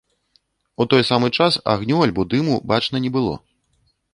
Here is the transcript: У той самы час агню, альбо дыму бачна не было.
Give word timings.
У 0.85 0.87
той 0.93 1.03
самы 1.09 1.27
час 1.37 1.59
агню, 1.73 1.97
альбо 2.07 2.25
дыму 2.33 2.59
бачна 2.73 3.03
не 3.05 3.13
было. 3.19 3.35